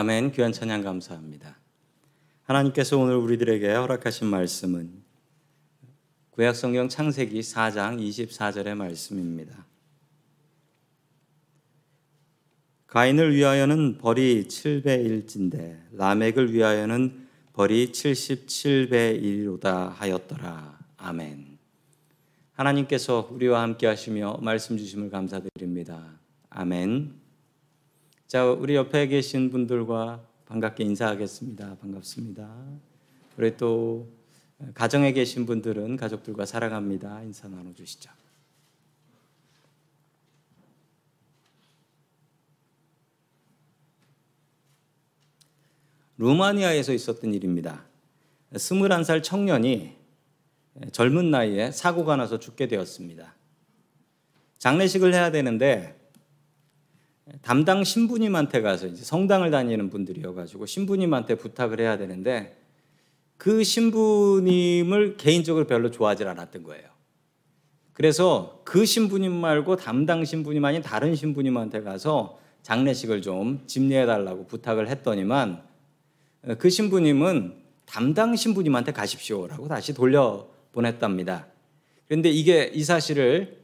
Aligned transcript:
아멘. 0.00 0.32
귀한 0.32 0.50
찬양 0.50 0.82
감사합니다. 0.82 1.58
하나님께서 2.44 2.96
오늘 2.96 3.16
우리들에게 3.16 3.70
허락하신 3.70 4.28
말씀은 4.28 4.90
구약 6.30 6.56
성경 6.56 6.88
창세기 6.88 7.38
4장 7.40 8.00
24절의 8.00 8.76
말씀입니다. 8.76 9.66
가인을 12.86 13.34
위하여는 13.34 13.98
벌이 13.98 14.44
7배 14.48 15.26
1진데 15.26 15.78
라멕을 15.92 16.54
위하여는 16.54 17.28
벌이 17.52 17.92
77배 17.92 19.22
1로다 19.22 19.90
하였더라. 19.90 20.78
아멘. 20.96 21.58
하나님께서 22.52 23.28
우리와 23.30 23.60
함께 23.60 23.86
하시며 23.86 24.38
말씀 24.40 24.78
주심을 24.78 25.10
감사드립니다. 25.10 26.18
아멘. 26.48 27.19
자, 28.30 28.44
우리 28.44 28.76
옆에 28.76 29.08
계신 29.08 29.50
분들과 29.50 30.24
반갑게 30.46 30.84
인사하겠습니다. 30.84 31.78
반갑습니다. 31.78 32.48
우리 33.36 33.56
또 33.56 34.08
가정에 34.72 35.12
계신 35.12 35.46
분들은 35.46 35.96
가족들과 35.96 36.46
사랑합니다. 36.46 37.24
인사 37.24 37.48
나눠 37.48 37.74
주시죠. 37.74 38.08
루마니아에서 46.16 46.92
있었던 46.92 47.34
일입니다. 47.34 47.84
21살 48.52 49.24
청년이 49.24 49.96
젊은 50.92 51.32
나이에 51.32 51.72
사고가 51.72 52.14
나서 52.14 52.38
죽게 52.38 52.68
되었습니다. 52.68 53.34
장례식을 54.58 55.14
해야 55.14 55.32
되는데 55.32 55.99
담당 57.42 57.84
신부님한테 57.84 58.60
가서 58.60 58.86
이제 58.86 59.02
성당을 59.04 59.50
다니는 59.50 59.90
분들이어가지고 59.90 60.66
신부님한테 60.66 61.36
부탁을 61.36 61.80
해야 61.80 61.96
되는데 61.96 62.56
그 63.36 63.64
신부님을 63.64 65.16
개인적으로 65.16 65.66
별로 65.66 65.90
좋아하지 65.90 66.24
않았던 66.24 66.62
거예요. 66.62 66.88
그래서 67.92 68.62
그 68.64 68.84
신부님 68.84 69.32
말고 69.32 69.76
담당 69.76 70.24
신부님 70.24 70.64
아닌 70.64 70.82
다른 70.82 71.14
신부님한테 71.14 71.82
가서 71.82 72.38
장례식을 72.62 73.22
좀 73.22 73.62
집례해 73.66 74.06
달라고 74.06 74.46
부탁을 74.46 74.88
했더니만 74.88 75.62
그 76.58 76.70
신부님은 76.70 77.54
담당 77.86 78.36
신부님한테 78.36 78.92
가십시오라고 78.92 79.68
다시 79.68 79.94
돌려 79.94 80.48
보냈답니다. 80.72 81.46
그런데 82.06 82.30
이게 82.30 82.70
이 82.74 82.84
사실을 82.84 83.58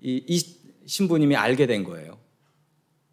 이, 0.00 0.22
이 0.26 0.40
신부님이 0.86 1.36
알게 1.36 1.66
된 1.66 1.84
거예요. 1.84 2.23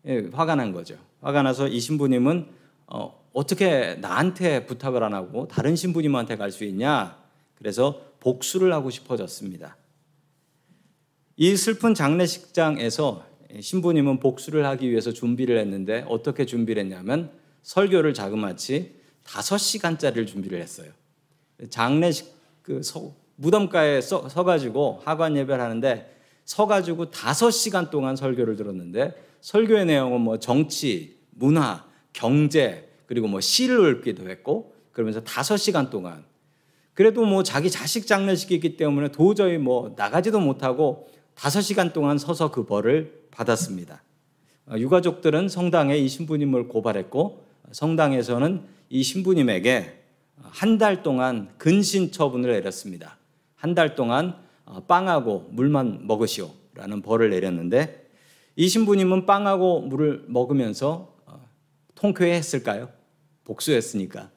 예, 0.07 0.29
화가 0.31 0.55
난 0.55 0.71
거죠. 0.71 0.97
화가 1.21 1.43
나서 1.43 1.67
이 1.67 1.79
신부님은 1.79 2.47
어, 2.87 3.21
어떻게 3.33 3.95
나한테 3.95 4.65
부탁을 4.65 5.03
안 5.03 5.13
하고 5.13 5.47
다른 5.47 5.75
신부님한테 5.75 6.37
갈 6.37 6.51
수 6.51 6.63
있냐? 6.65 7.17
그래서 7.55 8.01
복수를 8.19 8.73
하고 8.73 8.89
싶어졌습니다. 8.89 9.77
이 11.37 11.55
슬픈 11.55 11.93
장례식장에서 11.93 13.25
신부님은 13.59 14.19
복수를 14.19 14.65
하기 14.65 14.89
위해서 14.89 15.11
준비를 15.11 15.57
했는데 15.59 16.05
어떻게 16.07 16.45
준비를 16.45 16.83
했냐면 16.83 17.31
설교를 17.63 18.13
자그마치 18.13 18.95
5시간짜리를 19.25 20.27
준비를 20.27 20.61
했어요. 20.61 20.91
장례식 21.69 22.31
그 22.61 22.81
서, 22.83 23.13
무덤가에 23.35 24.01
서, 24.01 24.27
서가지고 24.27 25.01
하관 25.03 25.35
예배를 25.37 25.63
하는데 25.63 26.20
서가지고 26.51 27.05
5시간 27.11 27.89
동안 27.89 28.17
설교를 28.17 28.57
들었는데 28.57 29.15
설교의 29.39 29.85
내용은 29.85 30.19
뭐 30.19 30.37
정치, 30.37 31.17
문화, 31.29 31.85
경제 32.11 32.89
그리고 33.05 33.27
뭐 33.27 33.39
시를 33.39 33.97
읽기도 33.97 34.29
했고 34.29 34.75
그러면서 34.91 35.23
다섯 35.23 35.55
시간 35.55 35.89
동안 35.89 36.25
그래도 36.93 37.25
뭐 37.25 37.41
자기 37.43 37.69
자식 37.71 38.05
장례식이기 38.05 38.75
때문에 38.75 39.13
도저히 39.13 39.57
뭐 39.57 39.93
나가지도 39.95 40.41
못하고 40.41 41.07
다섯 41.35 41.61
시간 41.61 41.93
동안 41.93 42.17
서서 42.17 42.51
그 42.51 42.65
벌을 42.65 43.27
받았습니다. 43.31 44.03
어, 44.67 44.75
유가족들은 44.77 45.47
성당에 45.47 45.97
이 45.97 46.09
신부님을 46.09 46.67
고발했고 46.67 47.45
성당에서는 47.71 48.61
이 48.89 49.03
신부님에게 49.03 49.99
한 50.41 50.77
달 50.77 51.01
동안 51.01 51.47
근신 51.57 52.11
처분을 52.11 52.51
내렸습니다. 52.51 53.17
한 53.55 53.73
달 53.73 53.95
동안 53.95 54.31
어, 54.31 54.50
빵하고 54.87 55.49
물만 55.51 56.07
먹으시오라는 56.07 57.01
벌을 57.01 57.29
내렸는데 57.29 58.09
이 58.55 58.67
신부님은 58.67 59.25
빵하고 59.25 59.81
물을 59.81 60.25
먹으면서 60.27 61.15
어, 61.25 61.41
통쾌했을까요? 61.95 62.89
복수했으니까. 63.43 64.29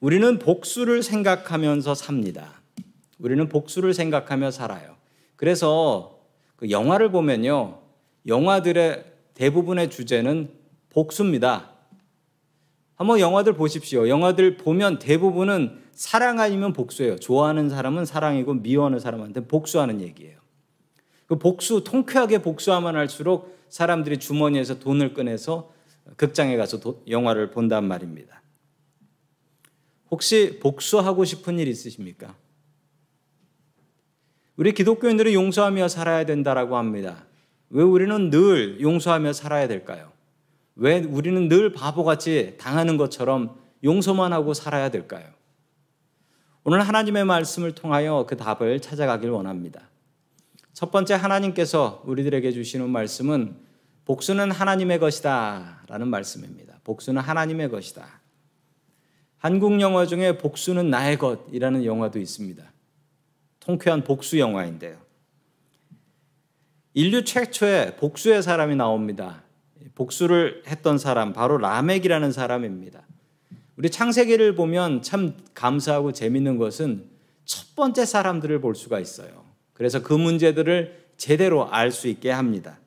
우리는 0.00 0.38
복수를 0.38 1.02
생각하면서 1.02 1.94
삽니다. 1.94 2.60
우리는 3.18 3.48
복수를 3.48 3.94
생각하며 3.94 4.50
살아요. 4.50 4.96
그래서 5.36 6.20
그 6.56 6.70
영화를 6.70 7.10
보면요. 7.10 7.80
영화들의 8.26 9.04
대부분의 9.34 9.90
주제는 9.90 10.50
복수입니다. 10.90 11.70
한번 12.96 13.18
영화들 13.18 13.54
보십시오. 13.54 14.08
영화들 14.08 14.56
보면 14.56 14.98
대부분은 14.98 15.83
사랑 15.94 16.40
아니면 16.40 16.72
복수예요. 16.72 17.16
좋아하는 17.16 17.68
사람은 17.70 18.04
사랑이고 18.04 18.54
미워하는 18.54 18.98
사람한테 18.98 19.46
복수하는 19.46 20.00
얘기예요. 20.00 20.38
그 21.26 21.38
복수 21.38 21.84
통쾌하게 21.84 22.42
복수하면 22.42 22.96
할수록 22.96 23.56
사람들이 23.68 24.18
주머니에서 24.18 24.78
돈을 24.78 25.14
꺼내서 25.14 25.72
극장에 26.16 26.56
가서 26.56 26.80
도, 26.80 27.02
영화를 27.08 27.50
본단 27.50 27.84
말입니다. 27.84 28.42
혹시 30.10 30.60
복수하고 30.60 31.24
싶은 31.24 31.58
일 31.58 31.68
있으십니까? 31.68 32.36
우리 34.56 34.72
기독교인들은 34.72 35.32
용서하며 35.32 35.88
살아야 35.88 36.24
된다라고 36.26 36.76
합니다. 36.76 37.26
왜 37.70 37.82
우리는 37.82 38.30
늘 38.30 38.80
용서하며 38.80 39.32
살아야 39.32 39.66
될까요? 39.66 40.12
왜 40.76 41.00
우리는 41.00 41.48
늘 41.48 41.72
바보같이 41.72 42.56
당하는 42.58 42.96
것처럼 42.96 43.58
용서만 43.82 44.32
하고 44.32 44.54
살아야 44.54 44.90
될까요? 44.90 45.26
오늘 46.66 46.80
하나님의 46.80 47.26
말씀을 47.26 47.74
통하여 47.74 48.24
그 48.26 48.38
답을 48.38 48.80
찾아가길 48.80 49.28
원합니다. 49.28 49.82
첫 50.72 50.90
번째 50.90 51.12
하나님께서 51.12 52.02
우리들에게 52.06 52.52
주시는 52.52 52.88
말씀은 52.88 53.54
복수는 54.06 54.50
하나님의 54.50 54.98
것이다 54.98 55.82
라는 55.88 56.08
말씀입니다. 56.08 56.78
복수는 56.82 57.20
하나님의 57.20 57.68
것이다. 57.68 58.20
한국 59.36 59.78
영화 59.82 60.06
중에 60.06 60.38
복수는 60.38 60.88
나의 60.88 61.18
것이라는 61.18 61.84
영화도 61.84 62.18
있습니다. 62.18 62.64
통쾌한 63.60 64.02
복수 64.02 64.38
영화인데요. 64.38 64.96
인류 66.94 67.24
최초의 67.24 67.96
복수의 67.96 68.42
사람이 68.42 68.74
나옵니다. 68.76 69.42
복수를 69.94 70.62
했던 70.66 70.96
사람, 70.96 71.34
바로 71.34 71.58
라멕이라는 71.58 72.32
사람입니다. 72.32 73.02
우리 73.76 73.90
창세기를 73.90 74.54
보면 74.54 75.02
참 75.02 75.34
감사하고 75.54 76.12
재밌는 76.12 76.58
것은 76.58 77.04
첫 77.44 77.74
번째 77.74 78.06
사람들을 78.06 78.60
볼 78.60 78.74
수가 78.74 79.00
있어요. 79.00 79.44
그래서 79.72 80.02
그 80.02 80.12
문제들을 80.12 81.04
제대로 81.16 81.68
알 81.70 81.90
수 81.90 82.08
있게 82.08 82.30
합니다. 82.30 82.78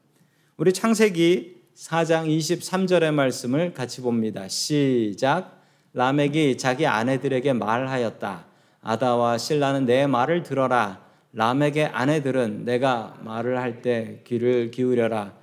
우리 0.55 0.73
창세기 0.73 1.57
4장 1.75 2.27
23절의 2.27 3.13
말씀을 3.13 3.73
같이 3.73 4.01
봅니다. 4.01 4.47
시작. 4.47 5.61
라멕이 5.93 6.57
자기 6.57 6.85
아내들에게 6.87 7.53
말하였다. 7.53 8.45
아다와 8.81 9.37
신라는 9.37 9.85
내 9.85 10.07
말을 10.07 10.43
들어라. 10.43 11.05
라멕의 11.33 11.85
아내들은 11.91 12.65
내가 12.65 13.17
말을 13.23 13.59
할 13.59 13.81
때 13.81 14.21
귀를 14.25 14.71
기울여라. 14.71 15.33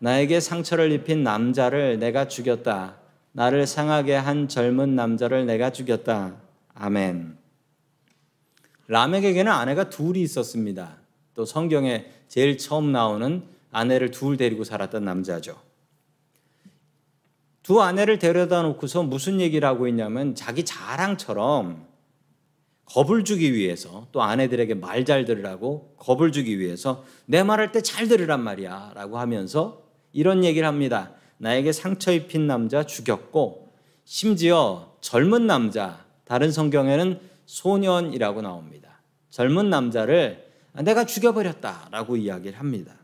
나에게 0.00 0.40
상처를 0.40 0.92
입힌 0.92 1.22
남자를 1.22 1.98
내가 1.98 2.28
죽였다. 2.28 2.96
나를 3.32 3.66
상하게 3.66 4.14
한 4.14 4.48
젊은 4.48 4.94
남자를 4.94 5.46
내가 5.46 5.70
죽였다. 5.70 6.36
아멘. 6.74 7.36
라멕에게는 8.88 9.52
아내가 9.52 9.90
둘이 9.90 10.22
있었습니다. 10.22 10.96
또 11.34 11.44
성경에 11.44 12.06
제일 12.28 12.58
처음 12.58 12.90
나오는 12.92 13.42
아내를 13.70 14.10
둘 14.10 14.36
데리고 14.36 14.64
살았던 14.64 15.04
남자죠. 15.04 15.60
두 17.62 17.82
아내를 17.82 18.18
데려다 18.18 18.62
놓고서 18.62 19.02
무슨 19.02 19.40
얘기를 19.40 19.68
하고 19.68 19.86
있냐면 19.88 20.34
자기 20.34 20.64
자랑처럼 20.64 21.86
겁을 22.86 23.24
주기 23.24 23.52
위해서 23.52 24.08
또 24.12 24.22
아내들에게 24.22 24.74
말 24.74 25.04
잘 25.04 25.26
들으라고 25.26 25.94
겁을 25.98 26.32
주기 26.32 26.58
위해서 26.58 27.04
내 27.26 27.42
말할 27.42 27.72
때 27.72 27.82
잘 27.82 28.08
들으란 28.08 28.42
말이야 28.42 28.92
라고 28.94 29.18
하면서 29.18 29.82
이런 30.14 30.44
얘기를 30.44 30.66
합니다. 30.66 31.12
나에게 31.38 31.72
상처 31.72 32.12
입힌 32.12 32.46
남자 32.46 32.84
죽였고 32.84 33.72
심지어 34.04 34.96
젊은 35.00 35.46
남자 35.46 36.04
다른 36.24 36.52
성경에는 36.52 37.20
소년이라고 37.46 38.42
나옵니다. 38.42 39.00
젊은 39.30 39.70
남자를 39.70 40.46
내가 40.82 41.04
죽여버렸다라고 41.06 42.16
이야기를 42.16 42.58
합니다. 42.58 42.94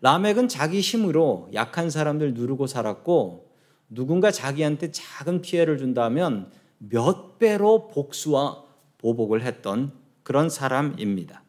라멕은 0.00 0.48
자기 0.48 0.80
힘으로 0.80 1.48
약한 1.54 1.90
사람들 1.90 2.34
누르고 2.34 2.66
살았고 2.66 3.50
누군가 3.90 4.30
자기한테 4.30 4.92
작은 4.92 5.42
피해를 5.42 5.78
준다면 5.78 6.50
몇 6.78 7.38
배로 7.38 7.88
복수와 7.88 8.64
보복을 8.98 9.42
했던 9.42 9.92
그런 10.22 10.48
사람입니다. 10.48 11.42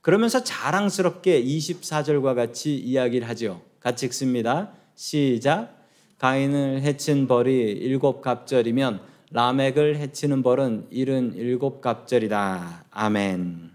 그러면서 0.00 0.42
자랑스럽게 0.42 1.42
24절과 1.42 2.34
같이 2.34 2.76
이야기를 2.76 3.28
하죠. 3.28 3.62
같이 3.86 4.04
읽습니다. 4.06 4.72
시작. 4.96 5.86
가인을 6.18 6.82
해친 6.82 7.28
벌이 7.28 7.54
일곱 7.54 8.20
갑절이면 8.20 9.00
라멕을 9.30 9.98
해치는 9.98 10.42
벌은 10.42 10.88
일흔 10.90 11.34
일곱 11.36 11.80
갑절이다. 11.82 12.86
아멘. 12.90 13.70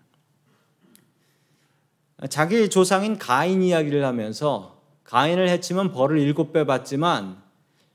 자기 2.27 2.69
조상인 2.69 3.17
가인 3.17 3.63
이야기를 3.63 4.03
하면서 4.03 4.81
가인을 5.05 5.47
해치면 5.47 5.93
벌을 5.93 6.19
일곱 6.19 6.51
배 6.51 6.65
받지만 6.65 7.41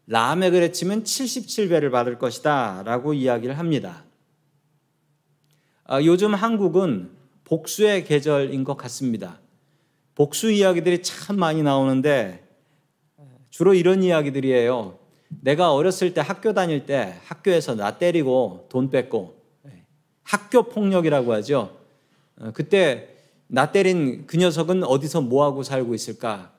라멕을 0.07 0.63
해치면 0.63 1.03
77배를 1.03 1.93
받을 1.93 2.19
것이다 2.19 2.83
라고 2.87 3.13
이야기를 3.13 3.59
합니다. 3.59 4.05
아, 5.85 6.03
요즘 6.03 6.33
한국은 6.33 7.11
복수의 7.45 8.07
계절인 8.07 8.65
것 8.65 8.79
같습니다. 8.79 9.39
복수 10.17 10.51
이야기들이 10.51 11.03
참 11.03 11.39
많이 11.39 11.63
나오는데 11.63 12.43
주로 13.51 13.75
이런 13.75 14.03
이야기들이에요. 14.03 14.99
내가 15.29 15.73
어렸을 15.73 16.15
때 16.15 16.21
학교 16.21 16.53
다닐 16.55 16.87
때 16.87 17.15
학교에서 17.25 17.75
나 17.75 17.99
때리고 17.99 18.67
돈 18.69 18.91
뺏고 18.91 19.37
학교 20.23 20.65
폭력이라고 20.65 21.33
하죠. 21.35 21.77
어, 22.39 22.51
그때 22.53 23.11
나 23.47 23.71
때린 23.71 24.27
그 24.27 24.37
녀석은 24.37 24.83
어디서 24.83 25.21
뭐 25.21 25.45
하고 25.45 25.63
살고 25.63 25.95
있을까? 25.95 26.53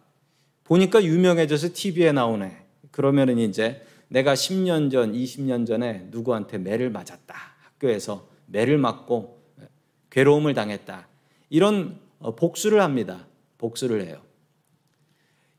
보니까 0.63 1.03
유명해져서 1.03 1.69
TV에 1.73 2.13
나오네. 2.13 2.65
그러면은 2.91 3.37
이제 3.37 3.85
내가 4.07 4.35
10년 4.35 4.89
전, 4.89 5.11
20년 5.11 5.67
전에 5.67 6.07
누구한테 6.11 6.59
매를 6.59 6.89
맞았다. 6.89 7.35
학교에서 7.63 8.27
매를 8.45 8.77
맞고 8.77 9.41
괴로움을 10.11 10.53
당했다. 10.53 11.07
이런 11.49 11.99
어, 12.19 12.35
복수를 12.35 12.81
합니다. 12.81 13.25
복수를 13.57 14.05
해요. 14.05 14.21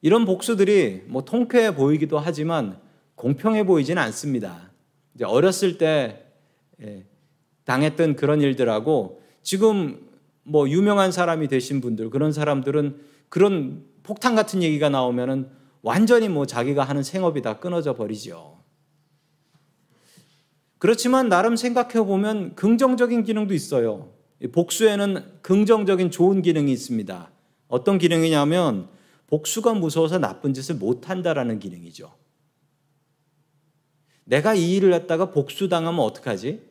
이런 0.01 0.25
복수들이 0.25 1.05
뭐 1.07 1.25
통쾌해 1.25 1.75
보이기도 1.75 2.19
하지만 2.19 2.79
공평해 3.15 3.65
보이지는 3.67 4.01
않습니다. 4.03 4.71
이제 5.15 5.25
어렸을 5.25 5.79
때 5.79 6.25
예, 6.81 7.05
당했던 7.65 8.17
그런 8.17 8.41
일들하고 8.41 9.21
지금 9.43 10.09
뭐 10.45 10.69
유명한 10.69 11.11
사람이 11.13 11.49
되신 11.49 11.81
분들 11.81 12.11
그런 12.11 12.33
사람들은 12.33 13.01
그런 13.29 13.85
폭탄 14.03 14.35
같은 14.35 14.63
얘기가 14.63 14.89
나오면은 14.89 15.51
완전히 15.83 16.29
뭐 16.29 16.47
자기가 16.47 16.85
하는 16.85 17.03
생업이 17.03 17.43
다 17.43 17.59
끊어져 17.59 17.95
버리죠. 17.95 18.59
그렇지만 20.79 21.29
나름 21.29 21.57
생각해 21.57 22.05
보면 22.07 22.55
긍정적인 22.55 23.25
기능도 23.25 23.53
있어요. 23.53 24.13
복수에는 24.53 25.41
긍정적인 25.43 26.11
좋은 26.11 26.41
기능이 26.41 26.73
있습니다. 26.73 27.31
어떤 27.69 27.99
기능이냐면 27.99 28.89
복수가 29.29 29.75
무서워서 29.75 30.19
나쁜 30.19 30.55
짓을 30.55 30.77
못 30.77 31.09
한다라는 31.09 31.59
기능이죠. 31.59 32.13
내가 34.25 34.55
이 34.55 34.75
일을 34.75 34.93
했다가 34.95 35.31
복수당하면 35.31 36.01
어떡하지? 36.01 36.63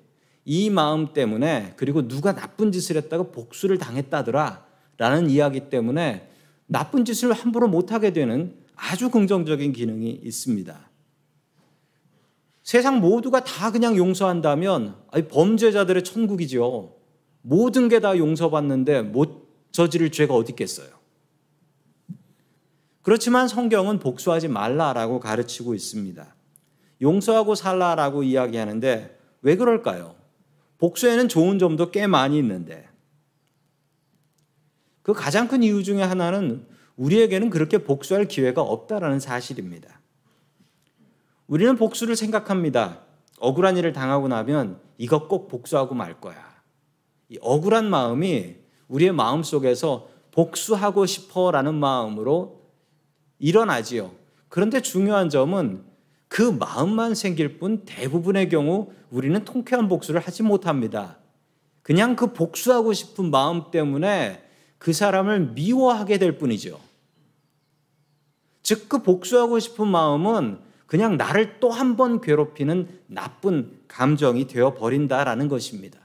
이 0.46 0.70
마음 0.70 1.13
때문에 1.13 1.74
그리고 1.77 2.08
누가 2.08 2.34
나쁜 2.34 2.72
짓을 2.72 2.96
했다가 2.98 3.32
복수를 3.32 3.77
당했다더라 3.77 4.66
라는 4.98 5.30
이야기 5.30 5.70
때문에 5.70 6.30
나쁜 6.66 7.06
짓을 7.06 7.32
함부로 7.34 7.68
못하게 7.68 8.12
되는 8.13 8.56
아주 8.75 9.10
긍정적인 9.10 9.74
기능이 9.74 10.22
있습니다. 10.24 10.89
세상 12.63 13.00
모두가 13.00 13.44
다 13.44 13.72
그냥 13.72 13.96
용서한다면 13.96 14.96
범죄자들의 15.30 16.04
천국이죠. 16.04 16.96
모든 17.42 17.88
게 17.88 18.00
다 18.00 18.18
용서받는데 18.18 19.04
못 19.04 19.47
저지를 19.71 20.12
죄가 20.12 20.33
어디 20.33 20.51
있겠어요. 20.51 20.88
그렇지만 23.01 23.47
성경은 23.47 24.00
복수하지 24.00 24.47
말라라고 24.47 25.19
가르치고 25.19 25.74
있습니다. 25.74 26.36
용서하고 27.01 27.55
살라라고 27.55 28.24
이야기하는데 28.24 29.17
왜 29.41 29.55
그럴까요? 29.55 30.15
복수에는 30.77 31.29
좋은 31.29 31.59
점도 31.59 31.91
꽤 31.91 32.05
많이 32.05 32.38
있는데 32.38 32.88
그 35.03 35.13
가장 35.13 35.47
큰 35.47 35.63
이유 35.63 35.83
중에 35.83 36.01
하나는 36.01 36.67
우리에게는 36.97 37.50
그렇게 37.50 37.77
복수할 37.77 38.27
기회가 38.27 38.62
없다라는 38.62 39.19
사실입니다. 39.19 40.01
우리는 41.47 41.77
복수를 41.77 42.15
생각합니다. 42.15 43.03
억울한 43.39 43.77
일을 43.77 43.93
당하고 43.93 44.27
나면 44.27 44.81
이것 44.97 45.29
꼭 45.29 45.47
복수하고 45.47 45.95
말 45.95 46.19
거야. 46.19 46.62
이 47.29 47.38
억울한 47.39 47.89
마음이 47.89 48.57
우리의 48.88 49.12
마음 49.12 49.44
속에서 49.44 50.10
복수하고 50.32 51.06
싶어 51.06 51.51
라는 51.51 51.75
마음으로 51.75 52.62
일어나지요. 53.39 54.12
그런데 54.50 54.82
중요한 54.82 55.29
점은 55.29 55.84
그 56.27 56.41
마음만 56.41 57.15
생길 57.15 57.58
뿐 57.60 57.84
대부분의 57.86 58.50
경우 58.50 58.91
우리는 59.10 59.44
통쾌한 59.46 59.88
복수를 59.88 60.20
하지 60.20 60.44
못합니다. 60.44 61.17
그냥 61.82 62.15
그 62.15 62.34
복수하고 62.34 62.94
싶은 62.94 63.32
마음 63.32 63.72
때문에 63.72 64.44
그 64.77 64.94
사람을 64.94 65.51
미워하게 65.53 66.17
될 66.17 66.38
뿐이죠. 66.38 66.79
즉, 68.62 68.89
그 68.89 69.01
복수하고 69.01 69.60
싶은 69.60 69.88
마음은 69.88 70.60
그냥 70.86 71.15
나를 71.17 71.60
또 71.60 71.70
한 71.70 71.96
번 71.96 72.20
괴롭히는 72.20 72.88
나쁜 73.08 73.79
감정이 73.88 74.48
되어 74.48 74.74
버린다라는 74.74 75.48
것입니다. 75.48 76.00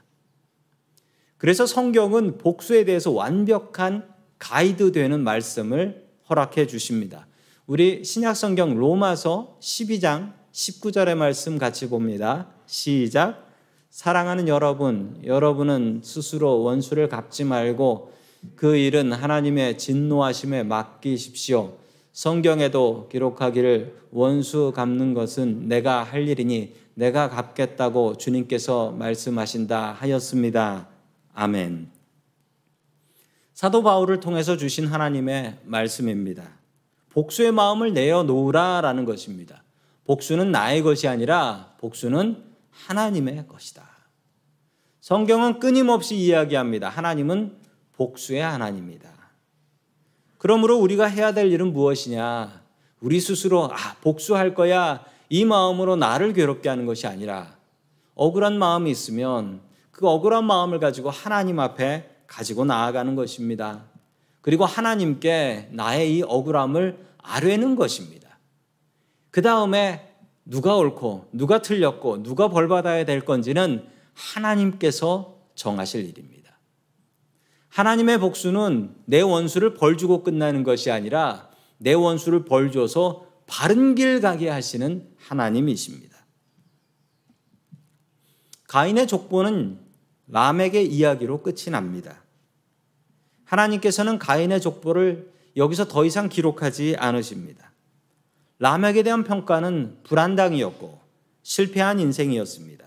그래서 1.43 1.65
성경은 1.65 2.37
복수에 2.37 2.85
대해서 2.85 3.11
완벽한 3.11 4.07
가이드 4.39 4.93
되는 4.93 5.19
말씀을 5.25 6.05
허락해 6.29 6.67
주십니다. 6.67 7.27
우리 7.67 8.05
신약 8.05 8.37
성경 8.37 8.77
로마서 8.77 9.57
12장 9.59 10.31
19절의 10.53 11.15
말씀 11.15 11.57
같이 11.57 11.89
봅니다. 11.89 12.47
시작. 12.65 13.45
사랑하는 13.89 14.47
여러분, 14.47 15.19
여러분은 15.25 15.99
스스로 16.01 16.61
원수를 16.61 17.09
갚지 17.09 17.43
말고 17.43 18.13
그 18.55 18.77
일은 18.77 19.11
하나님의 19.11 19.77
진노하심에 19.77 20.63
맡기십시오. 20.63 21.73
성경에도 22.13 23.09
기록하기를 23.11 23.93
원수 24.11 24.71
갚는 24.73 25.13
것은 25.13 25.67
내가 25.67 26.03
할 26.03 26.25
일이니 26.25 26.73
내가 26.93 27.27
갚겠다고 27.27 28.15
주님께서 28.15 28.91
말씀하신다 28.91 29.91
하였습니다. 29.91 30.92
아멘. 31.33 31.91
사도 33.53 33.83
바울을 33.83 34.19
통해서 34.19 34.57
주신 34.57 34.87
하나님의 34.87 35.59
말씀입니다. 35.63 36.43
복수의 37.09 37.51
마음을 37.51 37.93
내어 37.93 38.23
놓으라라는 38.23 39.05
것입니다. 39.05 39.63
복수는 40.05 40.51
나의 40.51 40.81
것이 40.81 41.07
아니라 41.07 41.75
복수는 41.79 42.43
하나님의 42.71 43.47
것이다. 43.47 43.87
성경은 45.01 45.59
끊임없이 45.59 46.15
이야기합니다. 46.15 46.89
하나님은 46.89 47.57
복수의 47.93 48.41
하나님이다. 48.41 49.11
그러므로 50.37 50.77
우리가 50.77 51.05
해야 51.05 51.33
될 51.33 51.51
일은 51.51 51.73
무엇이냐? 51.73 52.63
우리 52.99 53.19
스스로 53.19 53.69
아, 53.71 53.95
복수할 54.01 54.55
거야. 54.55 55.05
이 55.29 55.45
마음으로 55.45 55.95
나를 55.95 56.33
괴롭게 56.33 56.69
하는 56.69 56.85
것이 56.85 57.07
아니라 57.07 57.55
억울한 58.15 58.57
마음이 58.57 58.91
있으면 58.91 59.61
그 59.93 60.07
억울한 60.07 60.45
마음을 60.45 60.79
가지고 60.79 61.11
하나님 61.11 61.59
앞에 61.59 62.09
가지고 62.27 62.65
나아가는 62.65 63.15
것입니다. 63.15 63.85
그리고 64.41 64.65
하나님께 64.65 65.69
나의 65.71 66.17
이 66.17 66.23
억울함을 66.23 66.97
아뢰는 67.19 67.75
것입니다. 67.75 68.39
그 69.29 69.41
다음에 69.41 70.15
누가 70.45 70.75
옳고 70.75 71.29
누가 71.31 71.61
틀렸고 71.61 72.23
누가 72.23 72.49
벌 72.49 72.67
받아야 72.67 73.05
될 73.05 73.23
건지는 73.23 73.87
하나님께서 74.13 75.37
정하실 75.55 76.09
일입니다. 76.09 76.59
하나님의 77.69 78.19
복수는 78.19 78.95
내 79.05 79.21
원수를 79.21 79.75
벌 79.75 79.95
주고 79.95 80.23
끝나는 80.23 80.63
것이 80.63 80.91
아니라 80.91 81.49
내 81.77 81.93
원수를 81.93 82.45
벌 82.45 82.71
줘서 82.71 83.27
바른 83.45 83.93
길 83.93 84.21
가게 84.21 84.49
하시는 84.49 85.07
하나님이십니다. 85.17 86.17
가인의 88.67 89.05
족보는 89.05 89.82
람에게 90.27 90.81
이야기로 90.81 91.41
끝이 91.41 91.69
납니다. 91.71 92.21
하나님께서는 93.45 94.19
가인의 94.19 94.61
족보를 94.61 95.31
여기서 95.55 95.87
더 95.87 96.05
이상 96.05 96.29
기록하지 96.29 96.95
않으십니다. 96.97 97.71
람에게 98.59 99.03
대한 99.03 99.23
평가는 99.23 99.99
불안당이었고 100.03 100.99
실패한 101.43 101.99
인생이었습니다. 101.99 102.85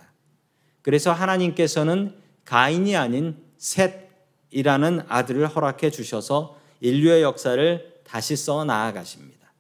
그래서 0.82 1.12
하나님께서는 1.12 2.14
가인이 2.44 2.96
아닌 2.96 3.36
셋 3.58 4.06
이라는 4.50 5.02
아들을 5.08 5.46
허락해 5.46 5.90
주셔서 5.90 6.58
인류의 6.80 7.22
역사를 7.22 8.00
다시 8.04 8.36
써 8.36 8.64
나아가십니다. 8.64 9.52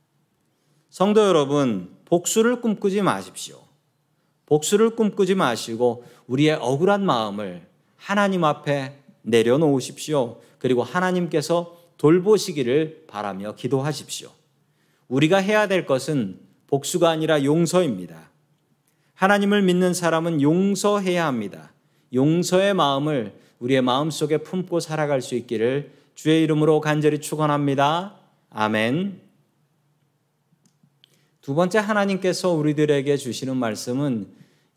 성도 0.88 1.22
여러분, 1.26 1.96
복수를 2.06 2.60
꿈꾸지 2.60 3.02
마십시오. 3.02 3.65
복수를 4.46 4.90
꿈꾸지 4.90 5.34
마시고 5.34 6.04
우리의 6.26 6.54
억울한 6.60 7.04
마음을 7.04 7.66
하나님 7.96 8.44
앞에 8.44 8.94
내려놓으십시오. 9.22 10.38
그리고 10.58 10.82
하나님께서 10.82 11.76
돌보시기를 11.98 13.04
바라며 13.08 13.54
기도하십시오. 13.54 14.30
우리가 15.08 15.38
해야 15.38 15.66
될 15.66 15.86
것은 15.86 16.38
복수가 16.68 17.08
아니라 17.08 17.44
용서입니다. 17.44 18.30
하나님을 19.14 19.62
믿는 19.62 19.94
사람은 19.94 20.42
용서해야 20.42 21.26
합니다. 21.26 21.72
용서의 22.12 22.74
마음을 22.74 23.34
우리의 23.58 23.82
마음 23.82 24.10
속에 24.10 24.38
품고 24.38 24.80
살아갈 24.80 25.22
수 25.22 25.34
있기를 25.34 25.92
주의 26.14 26.42
이름으로 26.42 26.80
간절히 26.80 27.20
축원합니다. 27.20 28.16
아멘. 28.50 29.25
두 31.46 31.54
번째 31.54 31.78
하나님께서 31.78 32.50
우리들에게 32.50 33.16
주시는 33.16 33.56
말씀은 33.56 34.26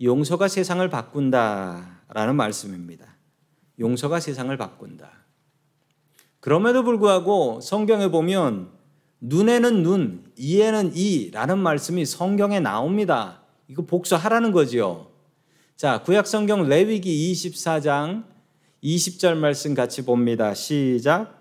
용서가 0.03 0.47
세상을 0.47 0.87
바꾼다라는 0.87 2.35
말씀입니다. 2.35 3.07
용서가 3.79 4.19
세상을 4.19 4.55
바꾼다. 4.55 5.09
그럼에도 6.39 6.83
불구하고 6.83 7.59
성경에 7.59 8.09
보면 8.11 8.69
눈에는 9.19 9.81
눈, 9.81 10.31
이에는 10.37 10.95
이라는 10.95 11.57
말씀이 11.57 12.05
성경에 12.05 12.59
나옵니다. 12.59 13.41
이거 13.67 13.87
복수하라는 13.87 14.51
거지요. 14.51 15.07
자, 15.75 16.03
구약 16.03 16.27
성경 16.27 16.69
레위기 16.69 17.33
24장 17.33 18.25
20절 18.83 19.33
말씀 19.37 19.73
같이 19.73 20.05
봅니다. 20.05 20.53
시작. 20.53 21.35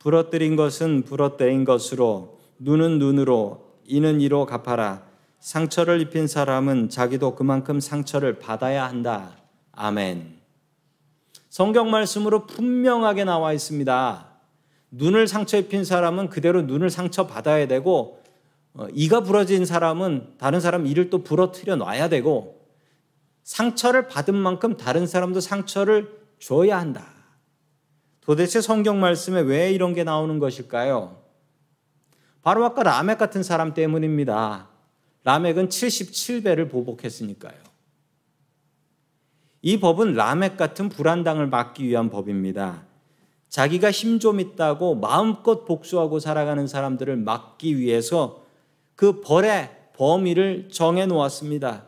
부러뜨린 0.00 0.56
것은 0.56 1.02
부러뜨린 1.02 1.64
것으로 1.64 2.40
눈은 2.58 2.98
눈으로 2.98 3.71
이는 3.92 4.22
이로 4.22 4.46
갚아라. 4.46 5.02
상처를 5.38 6.00
입힌 6.00 6.26
사람은 6.26 6.88
자기도 6.88 7.34
그만큼 7.34 7.78
상처를 7.78 8.38
받아야 8.38 8.88
한다. 8.88 9.36
아멘. 9.72 10.38
성경 11.50 11.90
말씀으로 11.90 12.46
분명하게 12.46 13.24
나와 13.24 13.52
있습니다. 13.52 14.28
눈을 14.92 15.28
상처 15.28 15.58
입힌 15.58 15.84
사람은 15.84 16.30
그대로 16.30 16.62
눈을 16.62 16.88
상처 16.88 17.26
받아야 17.26 17.66
되고 17.66 18.22
어, 18.72 18.86
이가 18.94 19.20
부러진 19.20 19.66
사람은 19.66 20.36
다른 20.38 20.60
사람 20.60 20.86
이를 20.86 21.10
또 21.10 21.22
부러뜨려 21.22 21.76
놔야 21.76 22.08
되고 22.08 22.62
상처를 23.42 24.08
받은 24.08 24.34
만큼 24.34 24.78
다른 24.78 25.06
사람도 25.06 25.40
상처를 25.40 26.18
줘야 26.38 26.78
한다. 26.78 27.04
도대체 28.22 28.62
성경 28.62 29.00
말씀에 29.00 29.42
왜 29.42 29.70
이런 29.70 29.92
게 29.92 30.02
나오는 30.02 30.38
것일까요? 30.38 31.21
바로 32.42 32.64
아까 32.64 32.82
라멕 32.82 33.18
같은 33.18 33.42
사람 33.42 33.72
때문입니다. 33.72 34.68
라멕은 35.24 35.68
77배를 35.68 36.70
보복했으니까요. 36.70 37.54
이 39.62 39.78
법은 39.78 40.14
라멕 40.14 40.56
같은 40.56 40.88
불안당을 40.88 41.46
막기 41.46 41.86
위한 41.86 42.10
법입니다. 42.10 42.84
자기가 43.48 43.90
힘 43.90 44.18
좀 44.18 44.40
있다고 44.40 44.96
마음껏 44.96 45.64
복수하고 45.64 46.18
살아가는 46.18 46.66
사람들을 46.66 47.16
막기 47.18 47.78
위해서 47.78 48.42
그 48.96 49.20
벌의 49.20 49.70
범위를 49.94 50.68
정해 50.70 51.06
놓았습니다. 51.06 51.84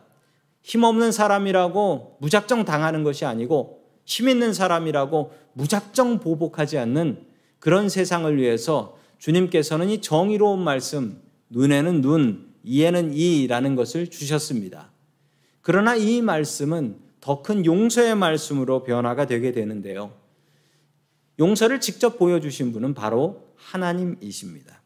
힘없는 0.61 1.11
사람이라고 1.11 2.17
무작정 2.21 2.65
당하는 2.65 3.03
것이 3.03 3.25
아니고 3.25 3.83
힘 4.05 4.29
있는 4.29 4.53
사람이라고 4.53 5.33
무작정 5.53 6.19
보복하지 6.19 6.77
않는 6.77 7.25
그런 7.59 7.89
세상을 7.89 8.37
위해서 8.37 8.97
주님께서는 9.19 9.89
이 9.89 10.01
정의로운 10.01 10.63
말씀, 10.63 11.21
눈에는 11.49 12.01
눈, 12.01 12.53
이에는 12.63 13.13
이라는 13.13 13.75
것을 13.75 14.09
주셨습니다. 14.09 14.91
그러나 15.61 15.95
이 15.95 16.21
말씀은 16.21 17.05
더 17.21 17.41
큰 17.41 17.65
용서의 17.65 18.15
말씀으로 18.15 18.83
변화가 18.83 19.25
되게 19.25 19.51
되는데요. 19.51 20.13
용서를 21.39 21.81
직접 21.81 22.19
보여주신 22.19 22.71
분은 22.71 22.93
바로 22.93 23.47
하나님이십니다. 23.55 24.81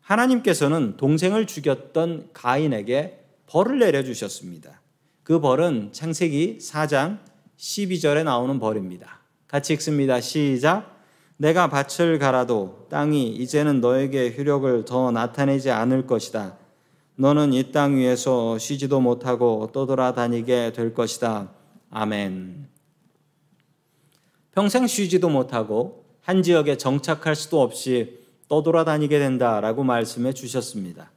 하나님께서는 0.00 0.96
동생을 0.96 1.46
죽였던 1.46 2.30
가인에게 2.32 3.20
벌을 3.46 3.78
내려주셨습니다. 3.80 4.80
그 5.22 5.40
벌은 5.40 5.92
창세기 5.92 6.58
4장 6.60 7.18
12절에 7.58 8.24
나오는 8.24 8.58
벌입니다. 8.58 9.20
같이 9.46 9.72
읽습니다. 9.74 10.20
시작. 10.20 10.93
내가 11.36 11.68
밭을 11.68 12.18
갈아도 12.18 12.86
땅이 12.90 13.28
이제는 13.28 13.80
너에게 13.80 14.34
효력을 14.36 14.84
더 14.84 15.10
나타내지 15.10 15.70
않을 15.70 16.06
것이다. 16.06 16.56
너는 17.16 17.52
이 17.52 17.72
땅 17.72 17.96
위에서 17.96 18.58
쉬지도 18.58 19.00
못하고 19.00 19.70
떠돌아다니게 19.72 20.72
될 20.72 20.94
것이다. 20.94 21.50
아멘. 21.90 22.68
평생 24.52 24.86
쉬지도 24.86 25.28
못하고 25.28 26.04
한 26.20 26.42
지역에 26.42 26.76
정착할 26.76 27.34
수도 27.34 27.60
없이 27.60 28.18
떠돌아다니게 28.48 29.18
된다라고 29.18 29.84
말씀해 29.84 30.32
주셨습니다. 30.32 31.10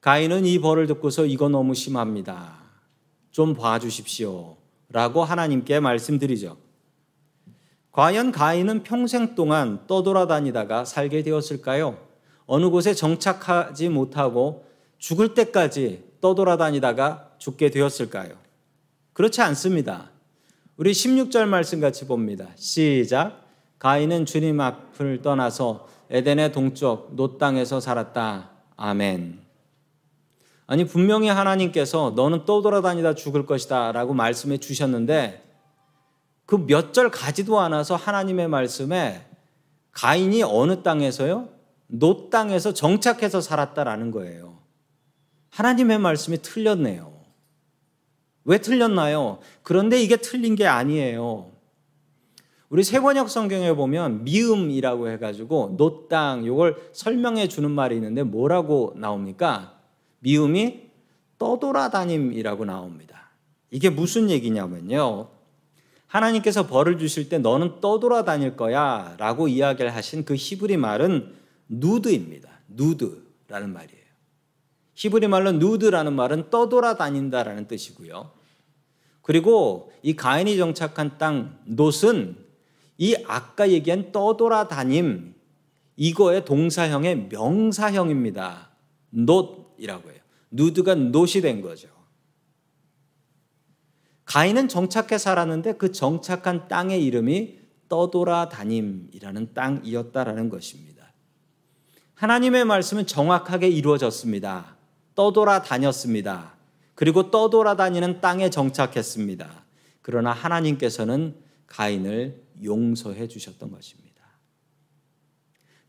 가인은 0.00 0.46
이 0.46 0.58
벌을 0.58 0.86
듣고서 0.86 1.26
이거 1.26 1.48
너무 1.48 1.74
심합니다. 1.74 2.58
좀 3.30 3.54
봐주십시오. 3.54 4.56
라고 4.90 5.24
하나님께 5.24 5.80
말씀드리죠. 5.80 6.56
과연 7.98 8.30
가인은 8.30 8.84
평생 8.84 9.34
동안 9.34 9.80
떠돌아다니다가 9.88 10.84
살게 10.84 11.24
되었을까요? 11.24 11.98
어느 12.46 12.70
곳에 12.70 12.94
정착하지 12.94 13.88
못하고 13.88 14.66
죽을 14.98 15.34
때까지 15.34 16.04
떠돌아다니다가 16.20 17.30
죽게 17.38 17.70
되었을까요? 17.70 18.34
그렇지 19.14 19.42
않습니다. 19.42 20.12
우리 20.76 20.92
16절 20.92 21.46
말씀 21.46 21.80
같이 21.80 22.06
봅니다. 22.06 22.46
시작. 22.54 23.44
가인은 23.80 24.26
주님 24.26 24.60
앞을 24.60 25.20
떠나서 25.20 25.88
에덴의 26.08 26.52
동쪽 26.52 27.16
노 27.16 27.36
땅에서 27.36 27.80
살았다. 27.80 28.50
아멘. 28.76 29.40
아니 30.68 30.84
분명히 30.84 31.26
하나님께서 31.30 32.12
너는 32.14 32.44
떠돌아다니다 32.44 33.16
죽을 33.16 33.44
것이다라고 33.44 34.14
말씀해 34.14 34.58
주셨는데 34.58 35.47
그 36.48 36.56
몇 36.66 36.92
절 36.92 37.10
가지도 37.10 37.60
않아서 37.60 37.94
하나님의 37.94 38.48
말씀에 38.48 39.26
가인이 39.92 40.42
어느 40.44 40.82
땅에서요? 40.82 41.50
놋 41.88 42.30
땅에서 42.30 42.72
정착해서 42.72 43.42
살았다라는 43.42 44.10
거예요. 44.12 44.56
하나님의 45.50 45.98
말씀이 45.98 46.38
틀렸네요. 46.40 47.12
왜 48.44 48.58
틀렸나요? 48.58 49.40
그런데 49.62 50.00
이게 50.00 50.16
틀린 50.16 50.54
게 50.54 50.66
아니에요. 50.66 51.50
우리 52.70 52.82
새번역 52.82 53.28
성경에 53.28 53.74
보면 53.74 54.24
미음이라고 54.24 55.10
해가지고 55.10 55.74
놋 55.76 56.08
땅 56.08 56.46
요걸 56.46 56.90
설명해 56.94 57.48
주는 57.48 57.70
말이 57.70 57.96
있는데 57.96 58.22
뭐라고 58.22 58.94
나옵니까? 58.96 59.78
미음이 60.20 60.88
떠돌아다님이라고 61.38 62.64
나옵니다. 62.64 63.28
이게 63.70 63.90
무슨 63.90 64.30
얘기냐면요. 64.30 65.28
하나님께서 66.08 66.66
벌을 66.66 66.98
주실 66.98 67.28
때 67.28 67.38
너는 67.38 67.80
떠돌아다닐 67.80 68.56
거야 68.56 69.14
라고 69.18 69.46
이야기를 69.46 69.94
하신 69.94 70.24
그 70.24 70.34
히브리 70.34 70.76
말은 70.78 71.34
누드입니다. 71.68 72.48
누드라는 72.68 73.72
말이에요. 73.72 74.02
히브리 74.94 75.28
말로 75.28 75.52
누드라는 75.52 76.14
말은 76.14 76.50
떠돌아다닌다라는 76.50 77.68
뜻이고요. 77.68 78.32
그리고 79.22 79.92
이 80.02 80.16
가인이 80.16 80.56
정착한 80.56 81.18
땅 81.18 81.58
놋은 81.66 82.36
이 82.96 83.14
아까 83.26 83.70
얘기한 83.70 84.10
떠돌아다님 84.10 85.34
이거의 85.96 86.44
동사형의 86.44 87.28
명사형입니다. 87.30 88.70
놋이라고 89.10 90.10
해요. 90.10 90.20
누드가 90.50 90.94
놋이 90.94 91.42
된 91.42 91.60
거죠. 91.60 91.97
가인은 94.28 94.68
정착해 94.68 95.16
살았는데 95.16 95.74
그 95.74 95.90
정착한 95.90 96.68
땅의 96.68 97.02
이름이 97.02 97.58
떠돌아다님이라는 97.88 99.54
땅이었다라는 99.54 100.50
것입니다. 100.50 101.14
하나님의 102.14 102.66
말씀은 102.66 103.06
정확하게 103.06 103.68
이루어졌습니다. 103.68 104.76
떠돌아다녔습니다. 105.14 106.52
그리고 106.94 107.30
떠돌아다니는 107.30 108.20
땅에 108.20 108.50
정착했습니다. 108.50 109.64
그러나 110.02 110.32
하나님께서는 110.32 111.34
가인을 111.66 112.42
용서해 112.62 113.28
주셨던 113.28 113.70
것입니다. 113.70 114.08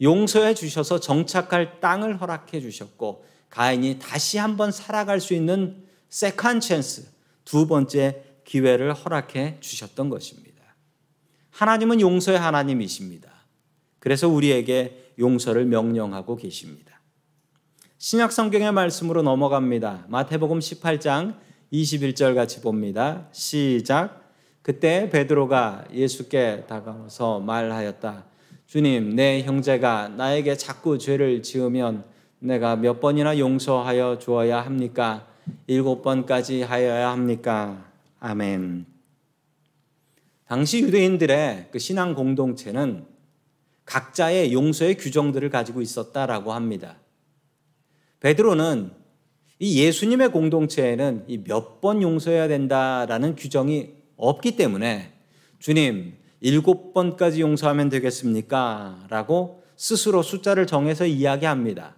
용서해 0.02 0.54
주셔서 0.54 1.02
정착할 1.02 1.82
땅을 1.82 2.21
허락해 2.21 2.62
주셨고 2.62 3.25
가인이 3.49 3.99
다시 3.99 4.38
한번 4.38 4.71
살아갈 4.71 5.19
수 5.19 5.34
있는 5.34 5.84
second 6.08 6.62
chance 6.62 7.19
두 7.43 7.67
번째 7.67 8.28
기회를 8.49 8.95
허락해 8.95 9.57
주셨던 9.59 10.09
것입니다. 10.09 10.63
하나님은 11.51 12.01
용서의 12.01 12.39
하나님이십니다. 12.39 13.29
그래서 13.99 14.27
우리에게 14.27 15.13
용서를 15.19 15.65
명령하고 15.65 16.35
계십니다. 16.35 16.99
신약 17.99 18.31
성경의 18.31 18.71
말씀으로 18.71 19.21
넘어갑니다. 19.21 20.05
마태복음 20.07 20.59
18장 20.59 21.35
21절 21.71 22.33
같이 22.33 22.62
봅니다. 22.62 23.27
시작. 23.31 24.33
그때 24.63 25.12
베드로가 25.12 25.85
예수께 25.93 26.65
다가와서 26.67 27.41
말하였다. 27.41 28.25
주님, 28.65 29.15
내 29.15 29.43
형제가 29.43 30.09
나에게 30.09 30.57
자꾸 30.57 30.97
죄를 30.97 31.43
지으면 31.43 32.03
내가 32.39 32.75
몇 32.75 32.99
번이나 32.99 33.38
용서하여 33.38 34.17
주어야 34.17 34.62
합니까? 34.62 35.27
일곱 35.67 36.01
번까지 36.01 36.63
하여야 36.63 37.12
합니까? 37.12 37.88
아멘. 38.19 38.86
당시 40.45 40.82
유대인들의 40.82 41.69
그 41.71 41.79
신앙 41.79 42.15
공동체는 42.15 43.05
각자의 43.86 44.53
용서의 44.53 44.97
규정들을 44.97 45.49
가지고 45.49 45.82
있었다라고 45.82 46.53
합니다. 46.53 46.97
베드로는 48.19 48.91
이 49.60 49.82
예수님의 49.84 50.32
공동체에는 50.32 51.25
몇 51.45 51.82
번 51.82 52.01
용서해야 52.01 52.47
된다라는 52.47 53.36
규정이 53.36 53.93
없기 54.17 54.55
때문에 54.58 55.13
주님 55.60 56.13
일곱 56.41 56.93
번까지 56.93 57.41
용서하면 57.41 57.89
되겠습니까? 57.89 59.05
라고 59.10 59.63
스스로 59.75 60.21
숫자를 60.23 60.67
정해서 60.67 61.05
이야기합니다. 61.05 61.95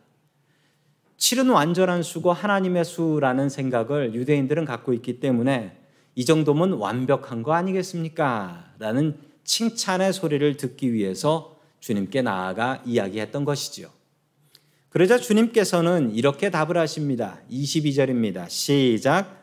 7은 1.17 1.53
완전한 1.53 2.03
수고 2.03 2.31
하나님의 2.31 2.85
수라는 2.85 3.49
생각을 3.49 4.13
유대인들은 4.13 4.65
갖고 4.65 4.93
있기 4.93 5.19
때문에 5.19 5.80
이 6.15 6.25
정도면 6.25 6.73
완벽한 6.73 7.43
거 7.43 7.53
아니겠습니까? 7.53 8.73
라는 8.79 9.17
칭찬의 9.43 10.13
소리를 10.13 10.57
듣기 10.57 10.93
위해서 10.93 11.57
주님께 11.79 12.21
나아가 12.21 12.81
이야기했던 12.85 13.45
것이지요. 13.45 13.89
그러자 14.89 15.17
주님께서는 15.17 16.13
이렇게 16.13 16.49
답을 16.49 16.77
하십니다. 16.77 17.39
22절입니다. 17.49 18.49
시작. 18.49 19.41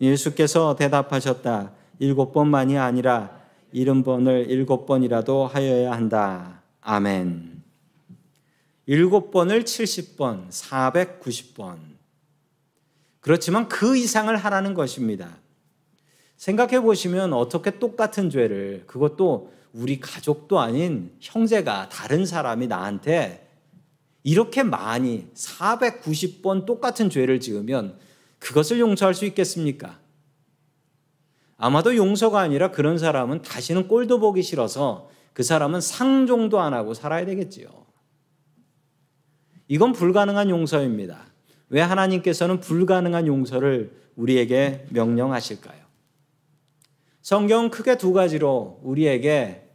예수께서 0.00 0.74
대답하셨다. 0.74 1.72
일곱 2.00 2.32
번만이 2.32 2.76
아니라 2.76 3.40
일흔 3.72 4.02
번을 4.02 4.46
일곱 4.48 4.86
번이라도 4.86 5.46
하여야 5.46 5.92
한다. 5.92 6.62
아멘. 6.80 7.62
일곱 8.86 9.30
번을 9.30 9.62
70번, 9.62 10.48
490번. 10.48 11.78
그렇지만 13.20 13.68
그 13.68 13.96
이상을 13.96 14.34
하라는 14.34 14.74
것입니다. 14.74 15.38
생각해 16.40 16.80
보시면 16.80 17.34
어떻게 17.34 17.78
똑같은 17.78 18.30
죄를 18.30 18.84
그것도 18.86 19.52
우리 19.74 20.00
가족도 20.00 20.58
아닌 20.58 21.12
형제가 21.20 21.90
다른 21.90 22.24
사람이 22.24 22.66
나한테 22.66 23.46
이렇게 24.22 24.62
많이 24.62 25.28
490번 25.34 26.64
똑같은 26.64 27.10
죄를 27.10 27.40
지으면 27.40 27.98
그것을 28.38 28.80
용서할 28.80 29.12
수 29.12 29.26
있겠습니까? 29.26 29.98
아마도 31.58 31.94
용서가 31.94 32.40
아니라 32.40 32.70
그런 32.70 32.96
사람은 32.96 33.42
다시는 33.42 33.86
꼴도 33.86 34.18
보기 34.18 34.42
싫어서 34.42 35.10
그 35.34 35.42
사람은 35.42 35.82
상종도 35.82 36.58
안 36.58 36.72
하고 36.72 36.94
살아야 36.94 37.26
되겠지요. 37.26 37.68
이건 39.68 39.92
불가능한 39.92 40.48
용서입니다. 40.48 41.26
왜 41.68 41.82
하나님께서는 41.82 42.60
불가능한 42.60 43.26
용서를 43.26 43.92
우리에게 44.16 44.86
명령하실까요? 44.88 45.79
성경은 47.22 47.70
크게 47.70 47.98
두 47.98 48.12
가지로 48.12 48.80
우리에게 48.82 49.68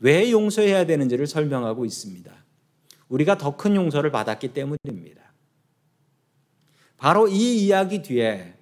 왜 0.00 0.30
용서해야 0.30 0.86
되는지를 0.86 1.26
설명하고 1.26 1.84
있습니다. 1.84 2.32
우리가 3.08 3.38
더 3.38 3.56
큰 3.56 3.74
용서를 3.76 4.10
받았기 4.10 4.48
때문입니다. 4.48 5.22
바로 6.96 7.28
이 7.28 7.64
이야기 7.64 8.02
뒤에 8.02 8.54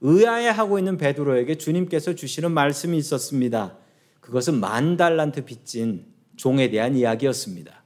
의아해하고 0.00 0.78
있는 0.78 0.96
베드로에게 0.96 1.56
주님께서 1.56 2.14
주시는 2.14 2.52
말씀이 2.52 2.96
있었습니다. 2.96 3.76
그것은 4.20 4.58
만 4.60 4.96
달란트 4.96 5.44
빚진 5.44 6.06
종에 6.36 6.70
대한 6.70 6.96
이야기였습니다. 6.96 7.84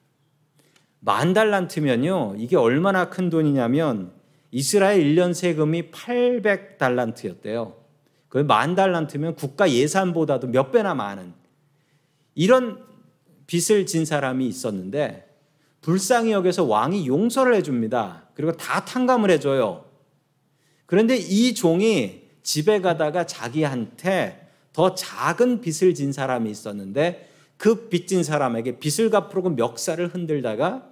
만 1.01 1.33
달란트면요, 1.33 2.37
이게 2.39 2.57
얼마나 2.57 3.11
큰 3.11 3.31
돈이냐면 3.31 4.13
이스라엘 4.51 5.03
1년 5.03 5.35
세금이 5.35 5.91
800달란트였대요. 5.91 7.84
그 8.35 8.39
만 8.39 8.75
달란트면 8.75 9.37
국가 9.37 9.71
예산보다도 9.71 10.49
몇 10.49 10.73
배나 10.73 10.93
많은 10.93 11.33
이런 12.35 12.85
빚을 13.47 13.87
진 13.87 14.05
사람이 14.05 14.49
있었는데 14.49 15.33
불쌍히 15.81 16.33
여겨서 16.33 16.65
왕이 16.65 17.07
용서를 17.07 17.55
해줍니다. 17.55 18.31
그리고 18.35 18.51
다 18.57 18.85
탕감을 18.85 19.31
해줘요. 19.31 19.85
그런데 20.87 21.17
이 21.17 21.55
종이 21.55 22.23
집에 22.43 22.81
가다가 22.81 23.25
자기한테 23.25 24.49
더 24.73 24.97
작은 24.97 25.61
빚을 25.61 25.95
진 25.95 26.13
사람이 26.13 26.51
있었는데 26.51 27.31
그 27.57 27.89
빚진 27.89 28.25
사람에게 28.25 28.81
빚을 28.81 29.11
갚으려고 29.11 29.51
멱살을 29.51 30.09
흔들다가 30.09 30.91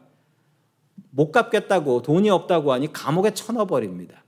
못 1.11 1.33
갚겠다고 1.33 2.03
돈이 2.03 2.31
없다고 2.31 2.73
하니 2.73 2.93
감옥에 2.93 3.35
쳐넣어버립니다. 3.35 4.23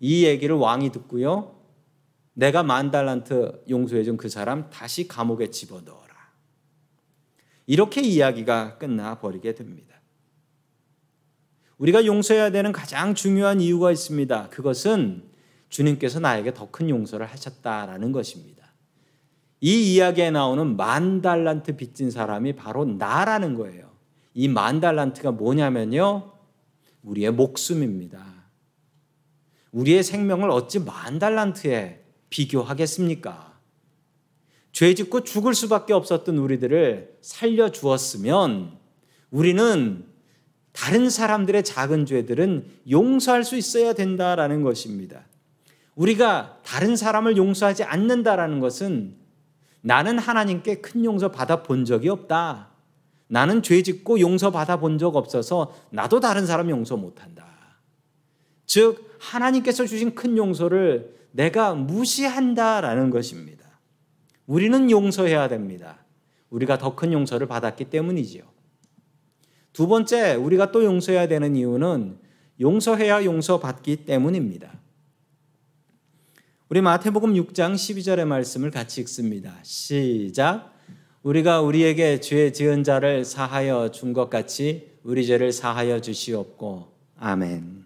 이 0.00 0.26
얘기를 0.26 0.54
왕이 0.54 0.92
듣고요. 0.92 1.59
내가 2.40 2.62
만 2.62 2.90
달란트 2.90 3.64
용서해준 3.68 4.16
그 4.16 4.30
사람 4.30 4.70
다시 4.70 5.06
감옥에 5.06 5.50
집어넣어라. 5.50 6.14
이렇게 7.66 8.00
이야기가 8.00 8.78
끝나 8.78 9.18
버리게 9.20 9.54
됩니다. 9.54 10.00
우리가 11.76 12.06
용서해야 12.06 12.50
되는 12.50 12.72
가장 12.72 13.14
중요한 13.14 13.60
이유가 13.60 13.92
있습니다. 13.92 14.48
그것은 14.48 15.28
주님께서 15.68 16.18
나에게 16.20 16.54
더 16.54 16.70
큰 16.70 16.88
용서를 16.88 17.26
하셨다라는 17.26 18.10
것입니다. 18.12 18.72
이 19.60 19.94
이야기에 19.94 20.30
나오는 20.30 20.76
만 20.78 21.20
달란트 21.20 21.76
빚진 21.76 22.10
사람이 22.10 22.54
바로 22.54 22.86
나라는 22.86 23.54
거예요. 23.54 23.90
이 24.32 24.48
만 24.48 24.80
달란트가 24.80 25.32
뭐냐면요. 25.32 26.32
우리의 27.02 27.32
목숨입니다. 27.32 28.24
우리의 29.72 30.02
생명을 30.02 30.48
어찌 30.50 30.78
만 30.78 31.18
달란트에 31.18 31.99
비교하겠습니까? 32.30 33.50
죄 34.72 34.94
짓고 34.94 35.24
죽을 35.24 35.54
수밖에 35.54 35.92
없었던 35.92 36.38
우리들을 36.38 37.18
살려 37.20 37.70
주었으면 37.70 38.78
우리는 39.30 40.04
다른 40.72 41.10
사람들의 41.10 41.64
작은 41.64 42.06
죄들은 42.06 42.64
용서할 42.90 43.44
수 43.44 43.56
있어야 43.56 43.92
된다라는 43.92 44.62
것입니다. 44.62 45.24
우리가 45.96 46.60
다른 46.64 46.96
사람을 46.96 47.36
용서하지 47.36 47.82
않는다라는 47.84 48.60
것은 48.60 49.16
나는 49.82 50.18
하나님께 50.18 50.76
큰 50.76 51.04
용서 51.04 51.30
받아 51.30 51.62
본 51.62 51.84
적이 51.84 52.10
없다. 52.10 52.68
나는 53.28 53.62
죄 53.62 53.82
짓고 53.82 54.20
용서 54.20 54.50
받아 54.50 54.78
본 54.78 54.98
적 54.98 55.16
없어서 55.16 55.74
나도 55.90 56.20
다른 56.20 56.46
사람 56.46 56.70
용서 56.70 56.96
못 56.96 57.22
한다. 57.22 57.46
즉, 58.66 59.16
하나님께서 59.18 59.84
주신 59.84 60.14
큰 60.14 60.36
용서를 60.36 61.19
내가 61.32 61.74
무시한다라는 61.74 63.10
것입니다. 63.10 63.80
우리는 64.46 64.90
용서해야 64.90 65.48
됩니다. 65.48 66.04
우리가 66.50 66.78
더 66.78 66.96
큰 66.96 67.12
용서를 67.12 67.46
받았기 67.46 67.86
때문이지요. 67.86 68.42
두 69.72 69.86
번째, 69.86 70.34
우리가 70.34 70.72
또 70.72 70.84
용서해야 70.84 71.28
되는 71.28 71.54
이유는 71.54 72.18
용서해야 72.60 73.24
용서받기 73.24 74.04
때문입니다. 74.04 74.80
우리 76.68 76.80
마태복음 76.80 77.34
6장 77.34 77.74
12절의 77.74 78.26
말씀을 78.26 78.70
같이 78.70 79.00
읽습니다. 79.00 79.56
시작. 79.62 80.72
우리가 81.22 81.60
우리에게 81.60 82.20
죄 82.20 82.50
지은 82.52 82.82
자를 82.84 83.24
사하여 83.24 83.90
준 83.90 84.12
것 84.12 84.30
같이 84.30 84.90
우리 85.02 85.26
죄를 85.26 85.52
사하여 85.52 86.00
주시옵고. 86.00 86.92
아멘. 87.16 87.79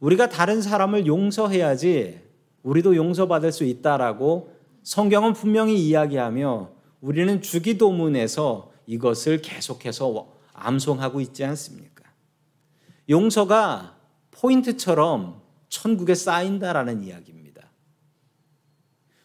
우리가 0.00 0.28
다른 0.28 0.62
사람을 0.62 1.06
용서해야지 1.06 2.20
우리도 2.62 2.96
용서받을 2.96 3.52
수 3.52 3.64
있다라고 3.64 4.52
성경은 4.82 5.34
분명히 5.34 5.78
이야기하며 5.86 6.70
우리는 7.00 7.42
주기도문에서 7.42 8.72
이것을 8.86 9.40
계속해서 9.42 10.32
암송하고 10.52 11.20
있지 11.20 11.44
않습니까? 11.44 12.04
용서가 13.08 13.96
포인트처럼 14.30 15.40
천국에 15.68 16.14
쌓인다라는 16.14 17.02
이야기입니다. 17.02 17.70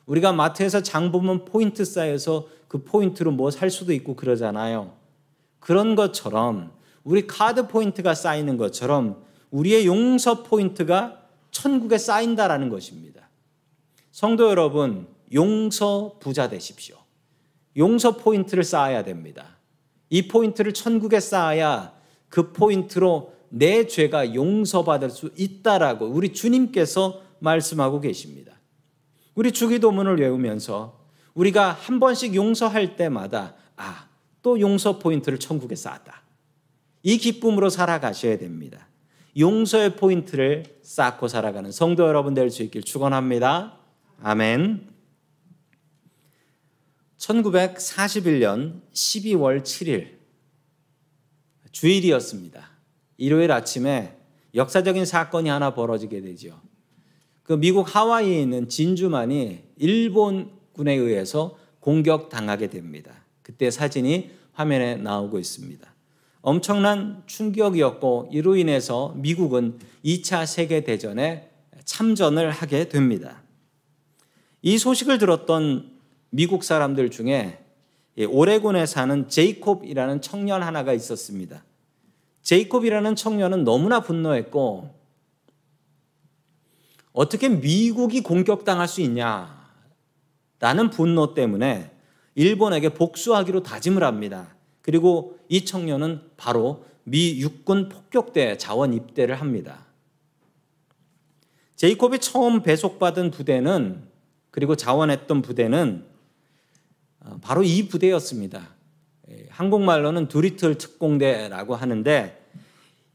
우리가 0.06 0.34
마트에서 0.34 0.84
장 0.84 1.12
보면 1.12 1.46
포인트 1.46 1.84
쌓여서 1.84 2.48
그 2.68 2.84
포인트로 2.84 3.32
뭐 3.32 3.50
살 3.50 3.70
수도 3.70 3.94
있고 3.94 4.16
그러잖아요. 4.16 4.94
그런 5.60 5.96
것처럼 5.96 6.72
우리 7.04 7.26
카드 7.28 7.68
포인트가 7.68 8.14
쌓이는 8.14 8.58
것처럼 8.58 9.25
우리의 9.52 9.86
용서 9.86 10.44
포인트가 10.44 11.22
천국에 11.52 11.98
쌓인다라는 11.98 12.70
것입니다. 12.70 13.30
성도 14.12 14.50
여러분, 14.50 15.08
용서 15.34 16.18
부자 16.20 16.50
되십시오. 16.50 16.98
용서 17.78 18.18
포인트를 18.18 18.64
쌓아야 18.64 19.04
됩니다. 19.04 19.58
이 20.10 20.28
포인트를 20.28 20.74
천국에 20.74 21.20
쌓아야 21.20 21.94
그 22.30 22.52
포인트로 22.52 23.34
내 23.50 23.88
죄가 23.88 24.34
용서받을 24.34 25.10
수 25.10 25.32
있다라고 25.38 26.08
우리 26.08 26.34
주님께서 26.34 27.22
말씀하고 27.40 28.02
계십니다. 28.02 28.54
우리 29.36 29.52
주기도문을 29.52 30.20
외우면서 30.20 31.06
우리가 31.34 31.72
한 31.72 32.00
번씩 32.00 32.36
용서할 32.36 32.96
때마다 32.96 33.56
아, 33.76 34.08
또 34.42 34.60
용서 34.60 35.00
포인트를 35.00 35.38
천국에 35.40 35.76
쌓았다. 35.76 36.24
이 37.04 37.18
기쁨으로 37.18 37.70
살아가셔야 37.70 38.38
됩니다. 38.38 38.88
용서의 39.38 39.96
포인트를 39.96 40.64
쌓고 40.82 41.28
살아가는 41.28 41.72
성도 41.72 42.08
여러분 42.08 42.34
될 42.34 42.50
수 42.50 42.64
있길 42.64 42.84
축원합니다. 42.84 43.78
아멘. 44.22 44.88
1941년 47.18 48.82
12월 48.94 49.62
7일 49.64 50.16
주일이었습니다. 51.72 52.70
일요일 53.18 53.52
아침에 53.52 54.16
역사적인 54.54 55.06
사건이 55.06 55.50
하나 55.50 55.74
벌어지게 55.74 56.22
되죠. 56.22 56.62
그 57.44 57.54
미국 57.54 57.94
하와이에 57.94 58.42
있는 58.42 58.70
진주만이 58.70 59.64
일본군에 59.78 60.94
의해서 60.94 61.58
공격당하게 61.82 62.70
됩니다. 62.70 63.14
그때 63.42 63.70
사진이 63.70 64.32
화면에 64.54 64.96
나오고 64.96 65.40
있습니다. 65.40 65.95
엄청난 66.48 67.24
충격이었고 67.26 68.30
이로 68.32 68.56
인해서 68.56 69.14
미국은 69.16 69.80
2차 70.06 70.46
세계대전에 70.46 71.50
참전을 71.86 72.52
하게 72.52 72.88
됩니다. 72.88 73.42
이 74.62 74.78
소식을 74.78 75.18
들었던 75.18 75.92
미국 76.30 76.64
사람들 76.64 77.10
중에 77.10 77.58
오레곤에 78.30 78.86
사는 78.86 79.28
제이콥이라는 79.28 80.22
청년 80.22 80.62
하나가 80.62 80.94
있었습니다. 80.94 81.64
제이콥이라는 82.44 83.16
청년은 83.16 83.64
너무나 83.64 84.02
분노했고 84.02 84.94
어떻게 87.12 87.50
미국이 87.50 88.22
공격당할 88.22 88.88
수 88.88 89.02
있냐? 89.02 89.68
라는 90.60 90.92
분노 90.92 91.34
때문에 91.34 91.90
일본에게 92.36 92.90
복수하기로 92.90 93.64
다짐을 93.64 94.04
합니다. 94.04 94.55
그리고 94.86 95.40
이 95.50 95.66
청년은 95.66 96.22
바로 96.38 96.86
미 97.06 97.42
육군 97.42 97.90
폭격대 97.90 98.60
자원 98.60 98.94
입대를 98.94 99.42
합니다. 99.42 99.84
제이콥이 101.76 102.20
처음 102.20 102.62
배속받은 102.62 103.32
부대는 103.32 104.04
그리고 104.52 104.76
자원했던 104.76 105.42
부대는 105.42 106.06
어, 107.22 107.40
바로 107.42 107.64
이 107.64 107.88
부대였습니다. 107.88 108.70
예, 109.32 109.48
한국말로는 109.50 110.28
두리틀 110.28 110.78
특공대라고 110.78 111.74
하는데 111.74 112.48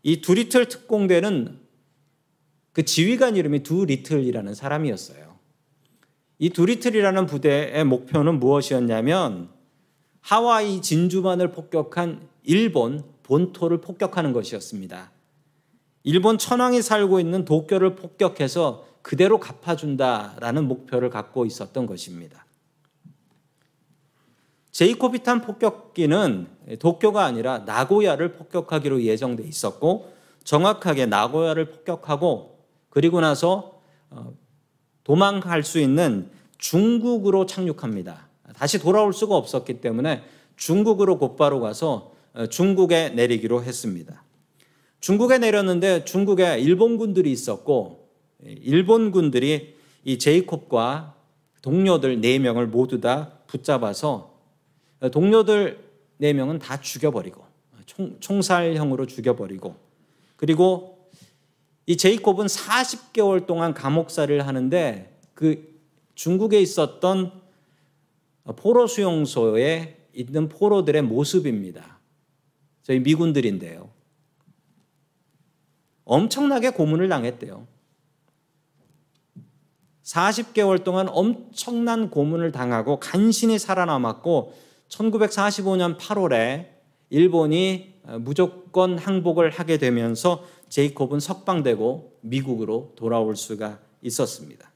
이 0.02 0.20
두리틀 0.20 0.66
특공대는 0.66 1.56
그 2.72 2.84
지휘관 2.84 3.36
이름이 3.36 3.62
두리틀이라는 3.62 4.54
사람이었어요. 4.54 5.36
이 6.40 6.50
두리틀이라는 6.50 7.26
부대의 7.26 7.84
목표는 7.84 8.40
무엇이었냐면 8.40 9.59
하와이 10.20 10.80
진주만을 10.82 11.52
폭격한 11.52 12.28
일본 12.44 13.04
본토를 13.22 13.80
폭격하는 13.80 14.32
것이었습니다. 14.32 15.10
일본 16.02 16.38
천황이 16.38 16.82
살고 16.82 17.20
있는 17.20 17.44
도쿄를 17.44 17.94
폭격해서 17.94 18.86
그대로 19.02 19.38
갚아준다라는 19.38 20.66
목표를 20.66 21.10
갖고 21.10 21.46
있었던 21.46 21.86
것입니다. 21.86 22.44
제이코비탄 24.70 25.42
폭격기는 25.42 26.46
도쿄가 26.78 27.24
아니라 27.24 27.58
나고야를 27.60 28.32
폭격하기로 28.34 29.02
예정돼 29.02 29.42
있었고 29.42 30.12
정확하게 30.44 31.06
나고야를 31.06 31.70
폭격하고 31.70 32.58
그리고 32.88 33.20
나서 33.20 33.80
어, 34.10 34.32
도망갈 35.04 35.64
수 35.64 35.80
있는 35.80 36.30
중국으로 36.58 37.46
착륙합니다. 37.46 38.29
다시 38.60 38.78
돌아올 38.78 39.14
수가 39.14 39.36
없었기 39.36 39.80
때문에 39.80 40.22
중국으로 40.56 41.16
곧바로 41.16 41.60
가서 41.60 42.12
어, 42.34 42.46
중국에 42.46 43.08
내리기로 43.08 43.64
했습니다. 43.64 44.22
중국에 45.00 45.38
내렸는데 45.38 46.04
중국에 46.04 46.58
일본군들이 46.58 47.32
있었고 47.32 48.10
일본군들이 48.44 49.76
이 50.04 50.18
제이콥과 50.18 51.14
동료들 51.62 52.20
4명을 52.20 52.66
모두 52.66 53.00
다 53.00 53.32
붙잡아서 53.46 54.38
동료들 55.10 55.82
4명은 56.20 56.60
다 56.60 56.82
죽여버리고 56.82 57.42
총, 57.86 58.20
총살형으로 58.20 59.06
죽여버리고 59.06 59.74
그리고 60.36 61.08
이 61.86 61.96
제이콥은 61.96 62.44
40개월 62.44 63.46
동안 63.46 63.72
감옥살이를 63.72 64.46
하는데 64.46 65.18
그 65.32 65.80
중국에 66.14 66.60
있었던 66.60 67.39
포로 68.56 68.86
수용소에 68.86 70.08
있는 70.12 70.48
포로들의 70.48 71.02
모습입니다. 71.02 72.00
저희 72.82 73.00
미군들인데요. 73.00 73.90
엄청나게 76.04 76.70
고문을 76.70 77.08
당했대요. 77.08 77.66
40개월 80.02 80.82
동안 80.82 81.08
엄청난 81.08 82.10
고문을 82.10 82.50
당하고 82.50 82.98
간신히 82.98 83.58
살아남았고 83.58 84.54
1945년 84.88 85.98
8월에 85.98 86.68
일본이 87.10 87.94
무조건 88.20 88.98
항복을 88.98 89.50
하게 89.50 89.78
되면서 89.78 90.44
제이콥은 90.68 91.20
석방되고 91.20 92.18
미국으로 92.22 92.92
돌아올 92.96 93.36
수가 93.36 93.78
있었습니다. 94.02 94.72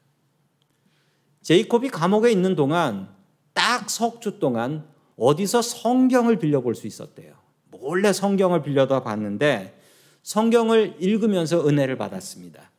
제이콥이 1.43 1.89
감옥에 1.89 2.31
있는 2.31 2.55
동안 2.55 3.14
딱 3.55 3.89
석 3.89 4.21
주 4.21 4.39
동안 4.39 4.87
어디서 5.17 5.63
성경을 5.63 6.39
빌려볼 6.39 6.75
수 6.75 6.87
있었대요. 6.87 7.35
몰래 7.71 8.13
성경을 8.13 8.63
빌려다 8.63 9.03
봤는데 9.03 9.81
성경을 10.23 10.97
읽으면서 11.01 11.67
은혜를 11.67 11.97
받았습니다. 11.97 12.71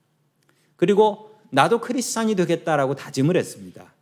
그리고 0.76 1.32
나도 1.52 1.80
크리스찬이 1.80 2.36
되겠다라고 2.36 2.96
다짐을 2.96 3.38
했습니다. 3.38 3.94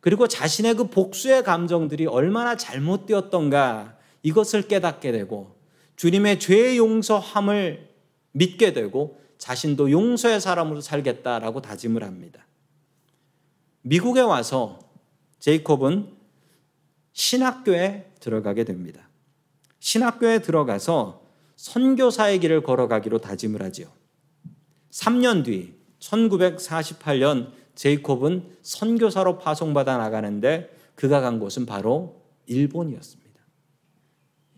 그리고 0.00 0.26
자신의 0.26 0.74
그 0.74 0.88
복수의 0.88 1.44
감정들이 1.44 2.06
얼마나 2.06 2.56
잘못되었던가 2.56 3.96
이것을 4.22 4.62
깨닫게 4.62 5.12
되고 5.12 5.54
주님의 5.96 6.40
죄 6.40 6.76
용서함을 6.76 7.88
믿게 8.32 8.72
되고 8.72 9.20
자신도 9.38 9.90
용서의 9.90 10.40
사람으로 10.40 10.80
살겠다라고 10.80 11.60
다짐을 11.62 12.02
합니다. 12.02 12.46
미국에 13.82 14.20
와서 14.20 14.78
제이콥은 15.40 16.12
신학교에 17.12 18.12
들어가게 18.20 18.64
됩니다. 18.64 19.08
신학교에 19.80 20.40
들어가서 20.40 21.22
선교사의 21.56 22.40
길을 22.40 22.62
걸어가기로 22.62 23.18
다짐을 23.18 23.62
하지요. 23.62 23.88
3년 24.90 25.44
뒤 25.44 25.74
1948년 25.98 27.52
제이콥은 27.74 28.56
선교사로 28.62 29.38
파송받아 29.38 29.96
나가는데 29.96 30.74
그가 30.94 31.20
간 31.20 31.38
곳은 31.38 31.66
바로 31.66 32.22
일본이었습니다. 32.46 33.30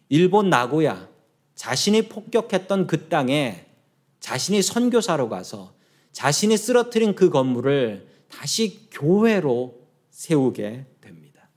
일본 0.09 0.51
나고야 0.51 1.09
자신이 1.55 2.09
폭격했던 2.09 2.87
그 2.87 3.09
땅에 3.09 3.67
자신이 4.21 4.63
선교사로 4.63 5.29
가서 5.29 5.75
자신이 6.13 6.57
쓰러뜨린 6.57 7.15
그 7.15 7.31
건물을 7.31 8.09
다시 8.29 8.89
교회로 8.91 9.82
세우게 10.13 10.87
됩니다. 11.01 11.49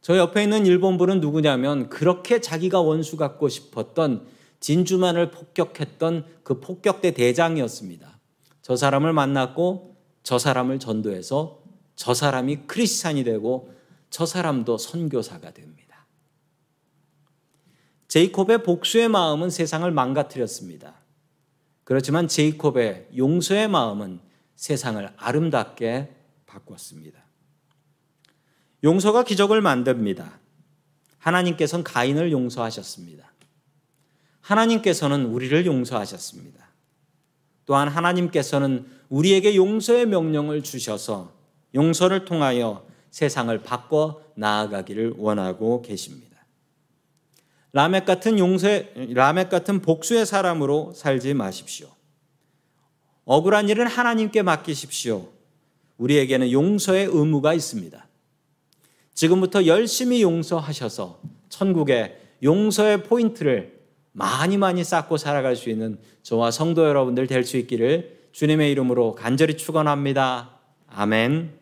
저 0.00 0.16
옆에 0.16 0.42
있는 0.42 0.66
일본분은 0.66 1.20
누구냐면 1.20 1.90
그렇게 1.90 2.40
자기가 2.40 2.80
원수 2.80 3.16
갖고 3.16 3.48
싶었던 3.48 4.26
진주만을 4.58 5.30
폭격했던 5.30 6.24
그 6.42 6.60
폭격대 6.60 7.12
대장이었습니다. 7.12 8.18
저 8.62 8.74
사람을 8.74 9.12
만났고 9.12 9.96
저 10.22 10.38
사람을 10.38 10.78
전도해서 10.78 11.62
저 11.94 12.14
사람이 12.14 12.66
크리스찬이 12.66 13.22
되고 13.22 13.72
저 14.08 14.24
사람도 14.24 14.78
선교사가 14.78 15.52
됩니다. 15.52 16.06
제이콥의 18.08 18.62
복수의 18.62 19.08
마음은 19.08 19.50
세상을 19.50 19.88
망가뜨렸습니다. 19.90 20.94
그렇지만 21.84 22.28
제이콥의 22.28 23.08
용서의 23.16 23.68
마음은 23.68 24.20
세상을 24.56 25.06
아름답게 25.16 26.17
바꿨습니다. 26.48 27.22
용서가 28.82 29.22
기적을 29.22 29.60
만듭니다. 29.60 30.40
하나님께서는 31.18 31.84
가인을 31.84 32.32
용서하셨습니다. 32.32 33.32
하나님께서는 34.40 35.26
우리를 35.26 35.66
용서하셨습니다. 35.66 36.68
또한 37.66 37.88
하나님께서는 37.88 38.88
우리에게 39.08 39.56
용서의 39.56 40.06
명령을 40.06 40.62
주셔서 40.62 41.32
용서를 41.74 42.24
통하여 42.24 42.86
세상을 43.10 43.56
바꿔 43.62 44.22
나아가기를 44.36 45.14
원하고 45.18 45.82
계십니다. 45.82 46.28
라멕 47.72 48.06
같은 48.06 48.38
용서의 48.38 49.12
라멕 49.12 49.50
같은 49.50 49.82
복수의 49.82 50.24
사람으로 50.24 50.94
살지 50.94 51.34
마십시오. 51.34 51.88
억울한 53.24 53.68
일은 53.68 53.86
하나님께 53.86 54.42
맡기십시오. 54.42 55.28
우리에게는 55.98 56.50
용서의 56.50 57.06
의무가 57.06 57.54
있습니다. 57.54 58.08
지금부터 59.14 59.66
열심히 59.66 60.22
용서하셔서 60.22 61.20
천국의 61.48 62.16
용서의 62.42 63.02
포인트를 63.02 63.78
많이 64.12 64.56
많이 64.56 64.82
쌓고 64.84 65.16
살아갈 65.16 65.54
수 65.56 65.70
있는 65.70 65.98
저와 66.22 66.50
성도 66.50 66.86
여러분들 66.86 67.26
될 67.26 67.44
수 67.44 67.56
있기를 67.56 68.28
주님의 68.32 68.70
이름으로 68.72 69.14
간절히 69.14 69.56
축원합니다. 69.56 70.58
아멘. 70.86 71.58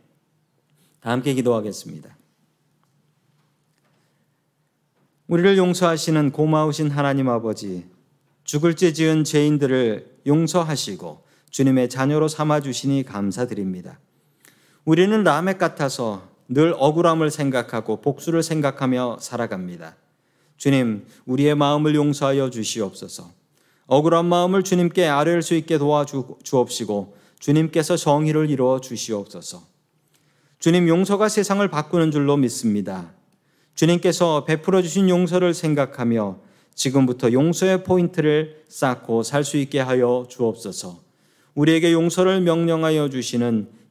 다 1.00 1.10
함께 1.10 1.32
기도하겠습니다. 1.34 2.16
우리를 5.28 5.56
용서하시는 5.56 6.30
고마우신 6.32 6.90
하나님 6.90 7.28
아버지, 7.28 7.86
죽을 8.44 8.76
죄 8.76 8.92
지은 8.92 9.24
죄인들을 9.24 10.20
용서하시고 10.26 11.24
주님의 11.50 11.88
자녀로 11.88 12.28
삼아 12.28 12.60
주시니 12.60 13.04
감사드립니다. 13.04 13.98
우리는 14.86 15.24
라멕 15.24 15.58
같아서 15.58 16.28
늘 16.48 16.72
억울함을 16.78 17.32
생각하고 17.32 18.00
복수를 18.00 18.44
생각하며 18.44 19.18
살아갑니다. 19.20 19.96
주님, 20.58 21.04
우리의 21.24 21.56
마음을 21.56 21.96
용서하여 21.96 22.50
주시옵소서. 22.50 23.32
억울한 23.88 24.26
마음을 24.26 24.62
주님께 24.62 25.08
아뢰을 25.08 25.42
수 25.42 25.54
있게 25.56 25.76
도와주옵시고 25.78 27.16
주님께서 27.40 27.96
정의를 27.96 28.48
이루어 28.48 28.80
주시옵소서. 28.80 29.64
주님 30.60 30.86
용서가 30.86 31.28
세상을 31.28 31.66
바꾸는 31.66 32.12
줄로 32.12 32.36
믿습니다. 32.36 33.12
주님께서 33.74 34.44
베풀어 34.44 34.82
주신 34.82 35.08
용서를 35.08 35.52
생각하며 35.52 36.38
지금부터 36.76 37.32
용서의 37.32 37.82
포인트를 37.82 38.62
쌓고 38.68 39.24
살 39.24 39.42
수 39.42 39.56
있게 39.56 39.80
하여 39.80 40.26
주옵소서. 40.30 41.00
우리에게 41.56 41.92
용서를 41.92 42.40
명령하여 42.42 43.08
주시는 43.08 43.74